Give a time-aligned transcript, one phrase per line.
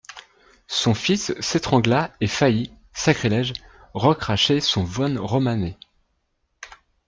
[0.65, 3.53] Son fils s’étrangla et faillit, sacrilège,
[3.93, 5.77] recracher son Vosne-Romanée.